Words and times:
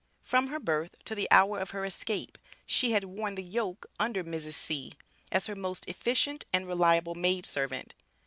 From 0.23 0.47
her 0.47 0.59
birth 0.59 0.95
to 1.05 1.13
the 1.13 1.27
hour 1.29 1.59
of 1.59 1.69
her 1.69 1.85
escape 1.85 2.39
she 2.65 2.91
had 2.93 3.03
worn 3.03 3.35
the 3.35 3.43
yoke 3.43 3.85
under 3.99 4.23
Mrs. 4.23 4.55
C., 4.55 4.93
as 5.31 5.45
her 5.45 5.53
most 5.55 5.87
efficient 5.87 6.43
and 6.51 6.65
reliable 6.67 7.13
maid 7.13 7.45
servant. 7.45 7.93